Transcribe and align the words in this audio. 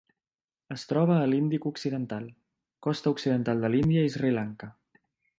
Es 0.75 0.85
troba 0.91 1.17
a 1.17 1.25
l'Índic 1.33 1.67
occidental: 1.71 2.25
costa 2.87 3.13
occidental 3.17 3.61
de 3.65 3.71
l'Índia 3.75 4.07
i 4.07 4.13
Sri 4.15 4.33
Lanka. 4.39 4.71